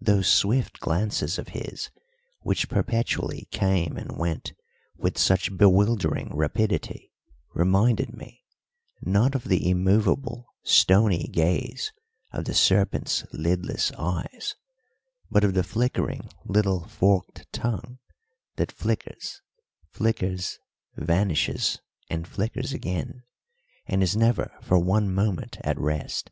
Those 0.00 0.28
swift 0.28 0.78
glances 0.78 1.36
of 1.36 1.48
his, 1.48 1.90
which 2.42 2.68
perpetually 2.68 3.48
came 3.50 3.96
and 3.96 4.16
went 4.16 4.52
with 4.96 5.18
such 5.18 5.56
bewildering 5.56 6.30
rapidity, 6.32 7.10
reminded 7.54 8.12
me, 8.16 8.44
not 9.02 9.34
of 9.34 9.42
the 9.48 9.68
immovable, 9.68 10.46
stony 10.62 11.24
gaze 11.26 11.92
of 12.30 12.44
the 12.44 12.54
serpent's 12.54 13.24
lidless 13.32 13.90
eyes, 13.98 14.54
but 15.28 15.42
of 15.42 15.54
the 15.54 15.64
flickering 15.64 16.28
little 16.44 16.86
forked 16.86 17.44
tongue, 17.52 17.98
that 18.54 18.70
flickers, 18.70 19.42
flickers, 19.90 20.60
vanishes 20.94 21.80
and 22.08 22.28
flickers 22.28 22.72
again, 22.72 23.24
and 23.86 24.04
is 24.04 24.16
never 24.16 24.56
for 24.62 24.78
one 24.78 25.12
moment 25.12 25.58
at 25.62 25.76
rest. 25.80 26.30